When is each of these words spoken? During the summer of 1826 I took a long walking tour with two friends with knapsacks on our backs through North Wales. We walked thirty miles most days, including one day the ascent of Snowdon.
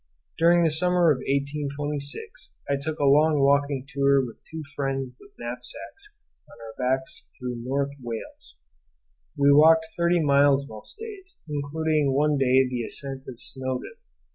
During 0.35 0.63
the 0.63 0.71
summer 0.71 1.11
of 1.11 1.17
1826 1.17 2.53
I 2.67 2.75
took 2.81 2.97
a 2.97 3.03
long 3.05 3.39
walking 3.39 3.85
tour 3.87 4.25
with 4.25 4.37
two 4.49 4.63
friends 4.75 5.13
with 5.19 5.29
knapsacks 5.37 6.11
on 6.51 6.57
our 6.59 6.75
backs 6.95 7.27
through 7.37 7.57
North 7.63 7.91
Wales. 8.01 8.55
We 9.37 9.53
walked 9.53 9.85
thirty 9.95 10.19
miles 10.19 10.67
most 10.67 10.97
days, 10.97 11.41
including 11.47 12.13
one 12.13 12.39
day 12.39 12.67
the 12.67 12.81
ascent 12.83 13.25
of 13.27 13.39
Snowdon. 13.39 13.93